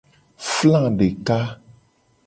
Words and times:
Fla 0.53 0.83
deka. 0.99 1.39